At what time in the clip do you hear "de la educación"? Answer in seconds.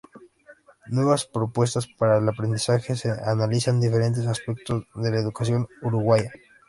4.95-5.67